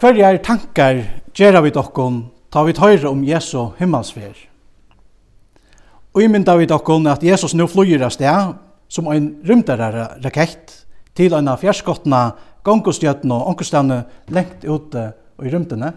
[0.00, 1.02] Hverja er tankar
[1.36, 4.32] gjerra vi dokkon ta vi høyre om Jesu himmelsfer.
[6.16, 8.54] Og imynda vi dokkon at Jesus nu flyr av sted
[8.88, 10.72] som ein rymdare rakett
[11.12, 12.22] til ein av fjerskottene,
[12.64, 14.00] og onkostjøttene
[14.32, 15.04] lengt ute
[15.44, 15.92] i rymdene.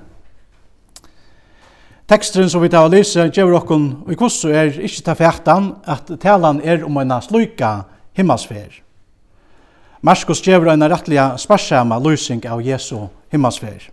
[2.04, 6.12] Teksten som vi tar og lyser gjør okkon i kossu er ikkje ta fjertan at
[6.20, 7.86] talan er om ein sluika
[8.20, 8.84] himmelsfer.
[10.04, 13.89] Marskos gjør en rettelig sparsama lysing av Jesu himmelsfer.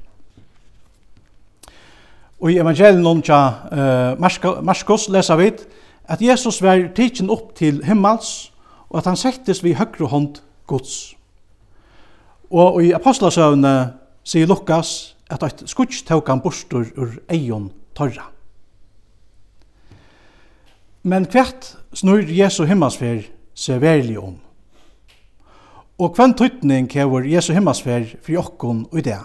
[2.41, 3.41] Og i evangelien tja
[3.73, 5.51] uh, Marskos leser vi
[6.11, 8.51] at Jesus var tidsen opp til himmels
[8.91, 11.15] og at han settes vid høyre hånd Guds.
[12.51, 13.75] Og i apostlesøvne
[14.27, 18.31] sier Lukas at et skutsk tok han bostur ur eion torra.
[21.03, 23.23] Men hvert snur Jesu himmelsfer
[23.55, 24.35] seg verlig om.
[26.01, 29.19] Og hvem tøytning hever Jesu himmelsfer fri okkon og i det.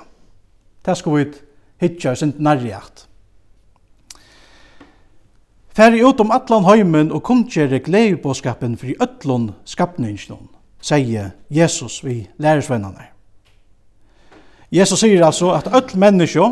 [0.83, 1.25] Det skal vi
[1.79, 3.07] hitja sin nærjagt.
[5.75, 10.47] Færri ut om allan heimen og kundgjere gleivbåskapen fri öllun skapningsnån,
[10.79, 13.09] sier Jesus vi lærersvennerne.
[14.71, 16.47] Jesus sier altså at öll menneskje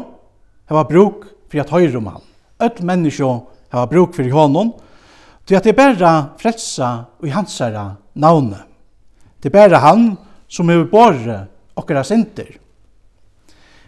[0.71, 2.27] hava bruk for at høyre om han.
[2.63, 3.31] Öll menneskje
[3.75, 4.73] hava bruk fri honom,
[5.45, 8.72] til at det er berra frelsa og i hansara navnet.
[9.43, 10.13] Det er bare han
[10.47, 12.47] som er båret okkara synder.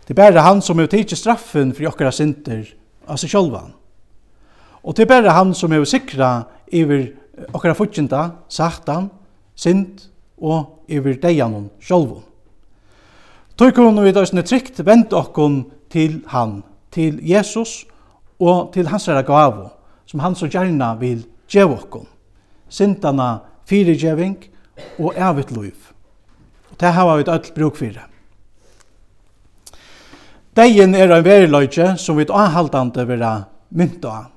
[0.04, 2.66] Det er bare han som er tidsi straffen for okkara synder
[3.08, 3.72] av seg sjolvan.
[4.84, 7.08] Og det er bare han som er sikra iver
[7.56, 9.08] okkara futsinda, satan,
[9.56, 10.10] synd
[10.44, 12.26] og iver deianon sjolvan.
[13.56, 16.60] Tøykon vi døysne trygt vent okkon til han,
[16.92, 17.86] til Jesus
[18.44, 19.70] og til hans herra gavo,
[20.04, 22.10] som han så gjerna vil gjev okkon.
[22.68, 23.38] Sintana
[23.70, 24.36] fyrigjeving,
[25.00, 25.92] og evigt liv.
[26.72, 28.06] Og det har vi alt bruk for det.
[30.56, 33.34] Deien er en veriløyke som vi avhaldande ha
[33.70, 34.32] mynt av.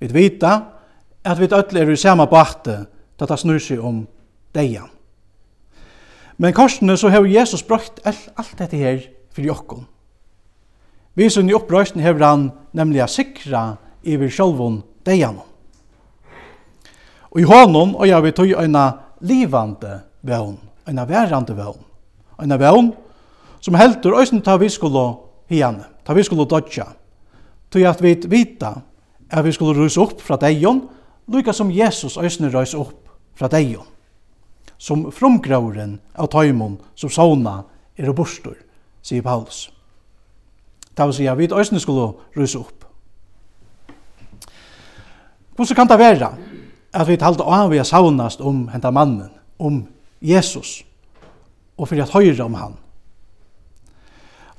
[0.00, 2.86] Vi vet at vi öll er i samme bate
[3.18, 4.06] da det snur seg om
[4.54, 4.90] deien.
[6.36, 8.98] Men korsene så har Jesus brukt alt dette her
[9.30, 9.86] for jokken.
[11.14, 15.38] Vi som i opprøysten har han nemlig sikra vi sjolvun deien.
[17.30, 18.90] Og i hånden og jeg vil tog øyna
[19.22, 21.82] livande vevn, en avverande vevn,
[22.42, 22.92] en vevn
[23.62, 25.04] som heldur òsne ta vi skulle
[25.50, 26.88] hiane, ta vi skulle dodja,
[27.70, 28.74] tog at vi vita
[29.32, 30.82] at vi skulle rys upp fra deion,
[31.32, 33.86] lika som Jesus òsne rys upp fra deion,
[34.76, 37.62] som frumgrauren av taimon som sauna
[37.96, 38.58] er og bostur,
[39.02, 39.70] sier Paulus.
[40.92, 42.84] Det vil si at vi òsne skulle rys upp.
[45.56, 46.32] Hvordan kan det være?
[46.92, 49.82] at vi talte av vi saunast om henta mannen, om
[50.20, 50.82] Jesus,
[51.76, 52.76] og fyrir at høyre om han.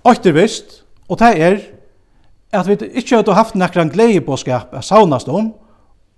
[0.07, 1.59] Øytervist, og det er
[2.53, 5.53] at vi ikke har haft nekran glede på skap saunast om,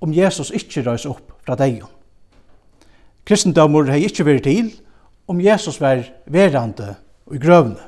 [0.02, 1.84] om Jesus ikke røys opp fra deg.
[3.26, 4.74] Kristendommer har ikke vært til
[5.28, 7.82] om Jesus var verande og i grøvne.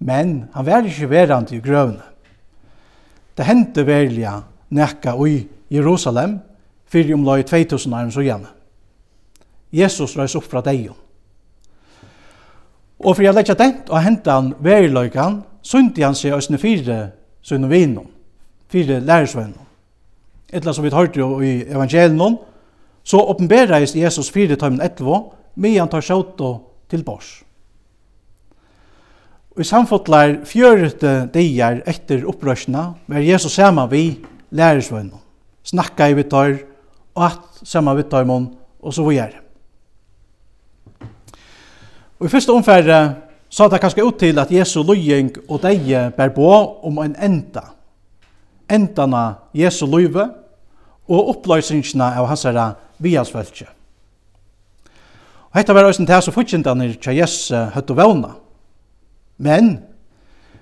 [0.00, 2.02] Men han var ikke verande i grøvne.
[3.36, 4.40] Det hendte velja
[4.74, 6.40] nekka i Jerusalem,
[6.90, 8.50] fyrir om lai 2000 åren så gjerne.
[9.70, 10.96] Jesus reis opp fra deion.
[13.00, 16.98] Og for jeg leggja dent og henta han veriløykan, sundi han seg òsne fire
[17.42, 18.08] sunne vinnum,
[18.68, 19.66] fire lærersvennum.
[20.52, 22.38] Etla som vi hørte jo i evangelien,
[23.04, 26.50] så åpenbereis Jesus fire tøymen etvo, medan tar sjåto
[26.90, 27.40] til bors.
[29.54, 34.20] Og i samfotlar fjørete dier etter opprørsna, var Jesus saman vi
[34.50, 35.18] lærersvennum,
[35.64, 36.54] Snakka i vi tar,
[37.16, 38.50] at saman vitt daimon,
[38.80, 39.42] og så videre.
[42.20, 43.00] Og i første omfærre
[43.50, 46.48] sa det kanskje ut til at Jesu løying og deie bær på
[46.86, 47.64] om en enda.
[48.70, 50.28] Endana Jesu løyve
[51.10, 52.66] og oppløysingsna av hans herre
[53.02, 53.66] vialsfølge.
[55.50, 58.34] Og hetta var også en tæs og fortjentane tja Jesu høtt og vevna.
[59.40, 59.80] Men,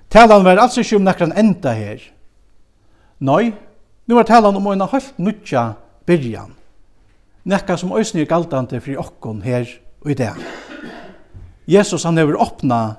[0.09, 2.01] talan var altså ikke om nekran enda her.
[3.21, 3.51] Nei,
[4.07, 5.73] nu var talan om en halvt nutja
[6.09, 6.55] byrjan.
[7.49, 9.69] Nekka som òsni er galdande fri okkon her
[10.03, 10.33] og i det.
[11.69, 12.99] Jesus han hefur opna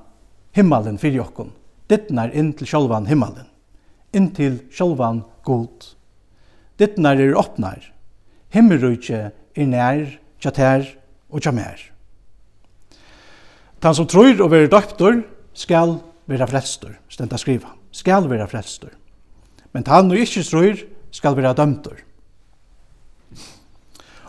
[0.57, 1.51] himmelen fyrir okkon.
[1.89, 3.47] Dittnar inn til sjálvan himmelen.
[4.13, 5.91] Inn til sjálvan god.
[6.79, 7.81] Dittnar er opnar.
[8.53, 10.05] Himmelrujtje er nær,
[10.41, 10.85] tjatær
[11.29, 11.81] og tjamer.
[13.79, 15.21] Tan som tror og vera døptur
[15.53, 17.73] skal vera frestur, stenta skriva.
[17.91, 18.91] Skal vera frestur.
[19.73, 20.81] Men tan og ikkje tror
[21.13, 21.97] skal vera dømtur.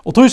[0.05, 0.29] Og tog,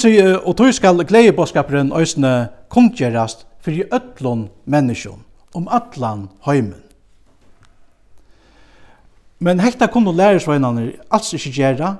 [0.45, 5.23] og tog skal gledeboskaperen òsne kundgjerast fyrir öllun menneskjon,
[5.55, 6.83] om allan heimen.
[9.39, 11.91] Men hekta kunne lærersveinane alls ikkje gjera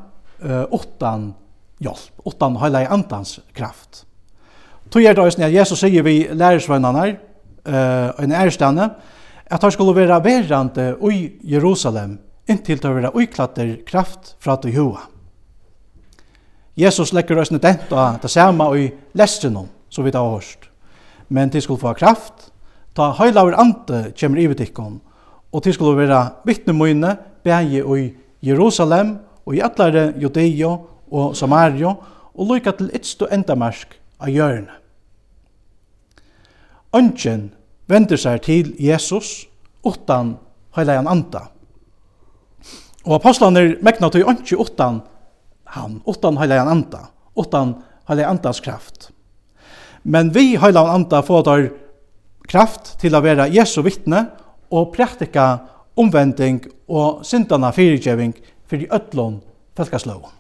[0.42, 1.34] uh, utan
[1.84, 4.06] hjelp, utan heila i andans kraft.
[4.90, 7.06] Tog er det at Jesus sier vi lærersveinane,
[7.68, 8.90] uh, en ærestane,
[9.46, 12.18] at han skulle være verande i Jerusalem,
[12.48, 15.06] inntil det å være uiklatter kraft fra til hoa.
[16.78, 19.58] Jesus legger oss dent av det samme i lestren
[19.90, 20.70] som vi har hørt.
[21.30, 22.52] Men til skulle få kraft,
[22.94, 25.00] ta høylaver ante kommer i vitikken,
[25.52, 28.14] og til skulle være vittnemøyne, bæge i
[28.46, 30.78] Jerusalem, og i atlare Judeo
[31.12, 31.96] og Samario,
[32.38, 34.74] og lykka til ytst og endamersk av hjørne.
[36.94, 37.52] Ønsken
[37.90, 39.48] vender seg til Jesus
[39.86, 40.36] utan
[40.78, 41.48] høylaver anta.
[43.08, 45.02] Og apostlene megna til ønsken utan
[45.76, 47.76] han, utan heilagan anta, utan
[48.08, 49.10] heilagan antas kraft.
[50.04, 51.70] Men vi heilagan anta får der
[52.48, 54.30] kraft til å være Jesu vittne
[54.72, 55.48] og praktika
[55.98, 58.36] omvending og syndana fyrirgjeving
[58.70, 59.42] fyrir ødlån
[59.78, 60.34] felkaslån.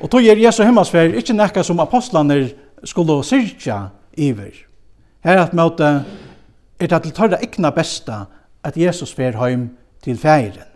[0.00, 2.48] Og tog er Jesu himmelsfer ikkje nekka som apostlene
[2.88, 4.54] skulle syrkja iver.
[5.24, 5.90] Her at måte
[6.80, 8.24] er det til tørre egna besta
[8.64, 9.68] at Jesus fer heim
[10.02, 10.66] til feiren.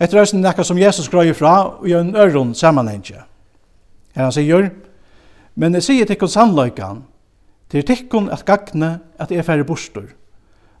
[0.00, 3.20] Etter er nekka som Jesus grøy fra og gjør en øron sammanhengje.
[4.16, 4.70] Her han sier,
[5.54, 7.02] men jeg sier tikkun sannløykan,
[7.70, 10.08] til tikkun at gagne at jeg færre bostor.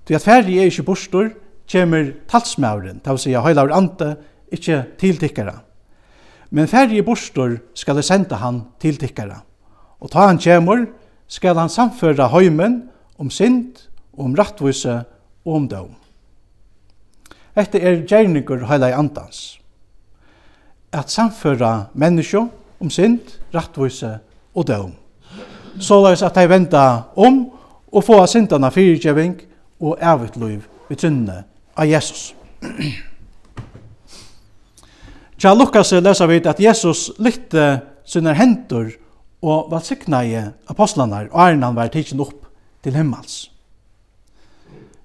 [0.06, 1.28] Til at færre er ikke bostor,
[1.68, 4.14] kjemur talsmauren, til å si høylaur ante,
[4.50, 5.60] ikkje tiltikkara.
[6.50, 9.42] Men færre jeg bostor skal jeg senda han tiltikkara.
[10.00, 10.88] Og ta han kjemur,
[11.28, 12.86] skal han samføra høymen
[13.20, 13.84] om synd,
[14.18, 15.02] om rattvise
[15.44, 15.99] og om døm.
[17.56, 19.58] Hetta er gjerningur heila i andans.
[20.92, 22.46] At samføra menneskjo
[22.80, 24.18] om synd, rattvise
[24.54, 24.92] og døm.
[25.80, 26.84] Såleis at dei venda
[27.16, 27.44] om
[27.90, 29.36] og få syndana fyrirgjeving
[29.80, 31.42] og evigt liv ved synne
[31.76, 32.34] av Jesus.
[35.40, 38.90] Tja Lukas lesa vi at Jesus lytte sinne hendur
[39.40, 42.44] og valsiknaie apostlanar og æren han var tidsin opp
[42.84, 43.48] til himmels.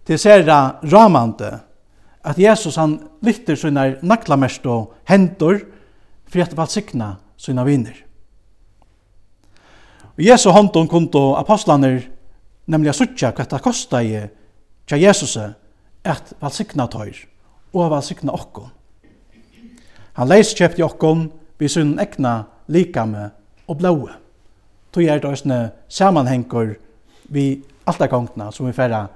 [0.08, 0.44] Det ser
[0.92, 1.60] ramande
[2.26, 5.60] at Jesus han lytter sina naklamest og hendur
[6.26, 7.96] for at valgt sikna sina viner.
[10.16, 12.00] Og Jesu hånden kunde apostlene
[12.72, 14.24] nemlig a suttja hva det kosta i
[14.88, 17.20] tja Jesus at valgt sikna tøyr
[17.74, 18.72] og valgt sikna okkon.
[20.16, 21.28] Han leis kjøpt i okkon
[21.60, 23.30] vi sin ekna likame
[23.68, 24.14] og blåe.
[24.92, 25.62] Tog er det også
[25.92, 26.76] samanhengur
[27.30, 29.08] vi alt er gongna som vi færa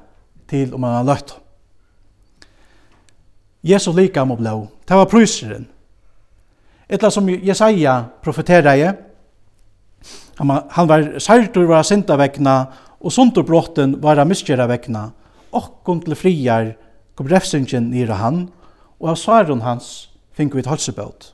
[0.50, 1.38] til om man har løtt.
[3.64, 4.68] Jesu lika må blå.
[4.88, 5.68] Det var pryseren.
[6.90, 8.94] Etla som Jesaja profeterade.
[10.40, 12.66] Han var særtur var sinta vekna,
[13.00, 15.12] og sundurbrotten var miskjera vekna.
[15.84, 16.76] kom til friar
[17.16, 18.48] kom refsingen nira han,
[19.00, 21.34] og av svaren hans fink vi et halsebøt.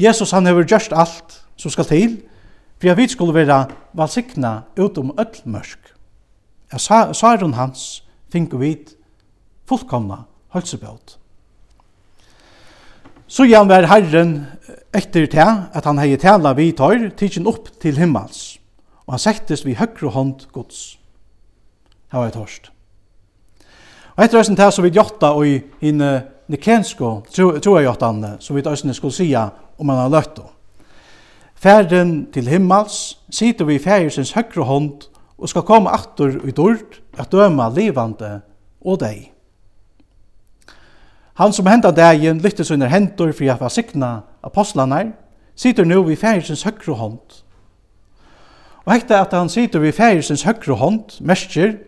[0.00, 2.16] Jesus han hever gjørst alt som skal til,
[2.80, 5.92] for vi skulle være valsikna utom öll mørk.
[6.72, 8.02] Av svaren hans
[8.32, 8.94] fink vi et
[9.70, 10.24] fullkomna
[10.54, 11.16] hølsebøt.
[13.30, 14.32] Så gjerne var Herren
[14.96, 18.58] etter til at han hei tala vi tar, tidsin opp til himmels,
[19.06, 20.98] og han sektest vi høyre hånd gods.
[22.10, 22.70] Her var jeg torst.
[24.16, 25.60] Og etter høysen til så vi gjotta og i
[25.92, 26.02] en
[26.50, 29.46] nikensko, tror jeg gjottan, så vi høysen skulle sia
[29.78, 30.42] om han har løtt
[31.60, 35.06] Færden til himmels, sitter vi i fægersens høyre hånd,
[35.38, 38.40] og skal komme atter i dord, at døma levande
[38.80, 39.28] og deg.
[41.40, 44.08] Han som henta dagen lyfte sina hentor for jeg var sikna
[44.44, 45.14] apostlene,
[45.56, 47.38] sitter nå vid färgsens høyre hand.
[48.84, 51.78] Og hekta at han sitter vid färgsens høyre hand mestjer,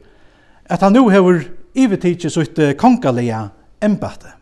[0.64, 1.44] at han nå hever
[1.76, 3.50] ivetikje sitt kongalige
[3.84, 4.32] embate.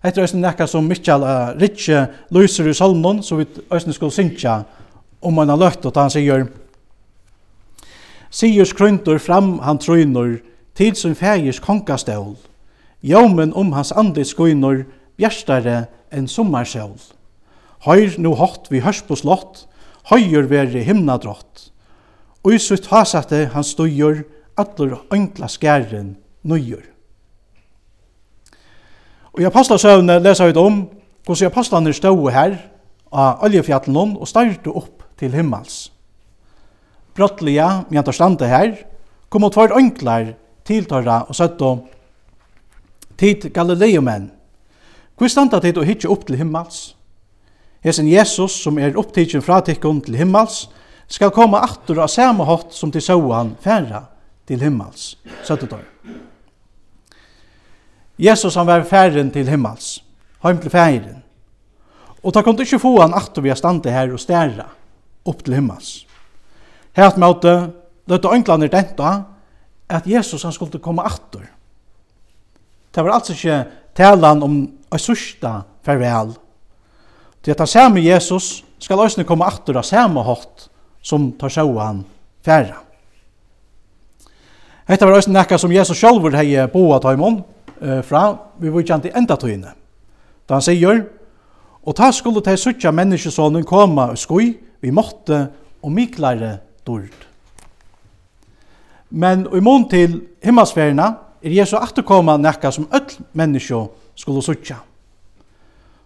[0.00, 4.62] Hetta er nekka som Michael uh, Ritche løser i salmon, så vi øsne skulle synkja
[5.20, 6.48] om han har løtt, og han sier
[8.30, 10.38] Sigur skrøyntur fram han trøynur,
[10.76, 12.36] til som fægis konkastål,
[13.06, 14.82] Jaumen om hans andlis skoinor,
[15.16, 16.96] bjerstare enn sommarsjål.
[17.86, 19.66] Høyr nu hatt vi hørs på slott,
[20.10, 21.68] høyr veri himna drott.
[22.42, 24.24] Og i sutt hasate han støyur,
[24.56, 26.82] atler ønkla skæren nøyur.
[29.36, 30.86] Og i apostasøvne lesa vi om
[31.26, 32.56] hvordan apostlene stod her
[33.12, 35.90] av oljefjallen og styrte opp til himmels.
[37.16, 38.72] Brottliga, mjanta stande her,
[39.28, 40.32] kom og tvart ønklar
[40.66, 41.68] tiltøyra og søtte
[43.16, 44.30] tid Galileumenn.
[45.16, 46.92] Hvor standa tid å hitje opp til himmels?
[47.84, 50.66] Hesen Jesus, som er opptidgen fra tikkun til himmels,
[51.08, 54.02] skal komme attur av samme hatt som til sauan færa
[54.46, 55.14] til himmels,
[55.46, 55.84] søttetår.
[58.18, 60.00] Jesus han var færen til himmels,
[60.42, 61.22] heim til færen.
[62.24, 64.66] Og ta kom ikke få han attur vi har stande her og stæra
[65.26, 66.06] opp til himmels.
[66.96, 67.54] Her at møte,
[68.08, 69.12] løtte ønglander denta,
[69.88, 71.46] at Jesus han skulle komme attur
[72.96, 73.56] Det var altså ikke
[73.96, 74.54] talan om
[74.88, 76.30] å sørsta farvel.
[77.44, 80.70] Det at han samme Jesus skal også komme atter av samme hatt
[81.04, 82.00] som tar sjå han
[82.44, 82.78] færa.
[84.88, 87.42] Hetta var også nekka som Jesus sjálfur hei boa taimon
[87.82, 88.30] uh, fra,
[88.62, 89.74] vi var kjent i enda tøyne.
[90.48, 91.04] Da han sier,
[91.84, 95.42] og ta skulle ta suttja menneskesånen koma og skoi, vi måtte
[95.82, 97.12] og miklare dord.
[99.10, 101.12] Men i mån til himmelsferina,
[101.42, 104.76] er Jesu atterkoma nekka som öll menneskjo skulle suttja.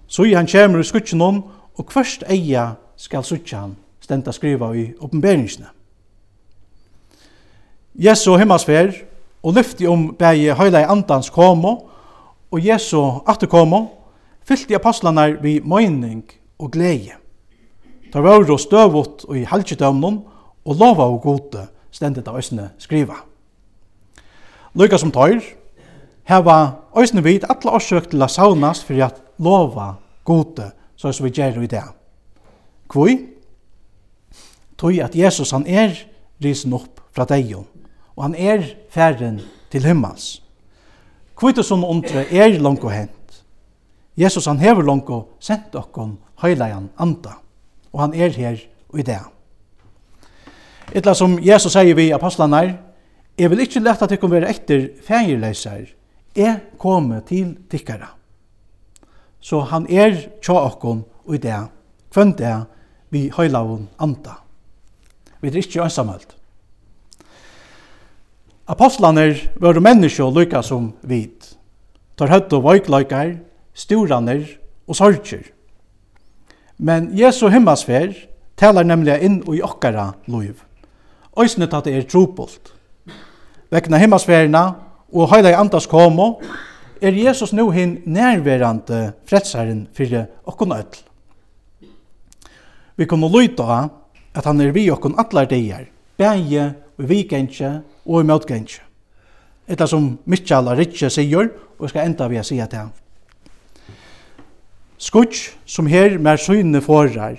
[0.07, 1.43] Så i han kjemur i skutsjonon,
[1.79, 5.71] og kvørst eia skal suttja han, stenta skriva i oppenberingsne.
[7.95, 8.93] Jesu himmelsfer,
[9.43, 11.77] og lyfti om bægi høyla i andans komo,
[12.51, 13.87] og Jesu atterkomo,
[14.45, 16.25] fyllt i apostlanar vi møyning
[16.59, 17.17] og glede.
[18.13, 20.23] Ta vore og støvot og i halgjedømnon,
[20.65, 23.30] og lova og gode, stendet av øsne skriva.
[24.75, 25.43] Lykka som tøyr,
[26.31, 26.57] heva
[26.95, 31.59] òsne vit atle årsøk til a saunast fyrir at lova gode, så som vi gjer
[31.59, 31.83] i det.
[32.91, 33.17] Kvoi?
[34.79, 35.97] Tøy at Jesus han er
[36.45, 37.67] risen opp fra deion,
[38.15, 38.63] og han er
[38.95, 39.41] færen
[39.73, 40.39] til himmels.
[41.35, 43.43] Kvoi til sånne ondre er langt og hent.
[44.17, 47.41] Jesus han hever langt og sendt okkon høyleian anda,
[47.91, 48.63] og han er her
[48.95, 49.19] i det.
[50.95, 52.77] Etla som Jesus sier vi apostlanar,
[53.41, 55.87] Jeg vil ikke lete at dere være etter fengerleiser.
[56.37, 58.11] Jeg kommer til tikkere.
[59.41, 60.13] Så han er
[60.45, 61.57] tja okkon og i det,
[62.13, 62.53] kvendt det,
[63.09, 64.35] vi høylavun anta.
[65.41, 66.35] Vi er ikke ansamhelt.
[68.69, 71.55] Apostlaner var menneske og lykka som vit.
[72.21, 73.39] Tar høtt og vøykløykar,
[73.73, 74.45] sturaner
[74.87, 75.49] og sorger.
[76.77, 78.13] Men Jesu himmasfer
[78.61, 80.61] talar nemlig inn i okkara loiv.
[81.41, 82.75] Øysene tatt er trupult
[83.71, 84.65] vegna himmelsferina
[85.13, 86.41] og heilige andas komo,
[87.01, 90.99] er Jesus nu hin nærverande fredsaren fyrir okkon öll.
[92.97, 93.89] Vi kunne luta
[94.35, 98.83] at han er vi okkon allar deir, bægje og vikengje og i møtgengje.
[99.71, 101.49] Etta som Mitchell og Ritje sier,
[101.79, 102.91] og skal enda vi a sia til han.
[104.99, 107.39] Skutsk som her mer syne forar,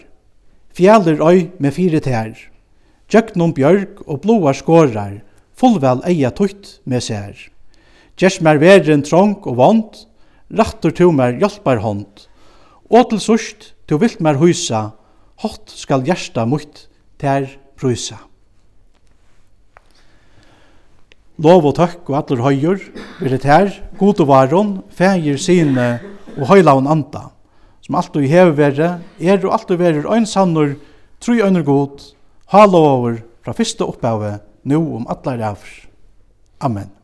[0.73, 2.31] fjallir oi med fire tær,
[3.11, 5.19] tjøknum bjørg og blåar skårar,
[5.61, 7.41] fullvel eia tutt med seg her.
[8.17, 9.99] Gjers mer veren trong og vond,
[10.49, 12.25] rattur to mer hjelpar hånd.
[12.91, 14.91] Og til sørst to vilt mer husa,
[15.41, 16.87] hot skal gjersta mutt
[17.21, 17.47] ter
[17.79, 18.19] prysa.
[21.41, 22.81] Lov og takk og atler høyur,
[23.21, 25.95] vil det her, god og varon, feir sine
[26.35, 27.29] og høylaun anda,
[27.81, 30.75] som alt og hever verre, er og alt og verer øynsannur,
[31.21, 32.11] tru øyner god,
[32.53, 35.89] halover fra fyrste opphavet nu om alla rævr.
[36.59, 37.00] Amen.